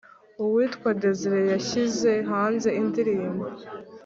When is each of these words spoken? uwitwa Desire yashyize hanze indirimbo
uwitwa 0.43 0.89
Desire 1.01 1.39
yashyize 1.53 2.11
hanze 2.29 2.69
indirimbo 2.81 3.45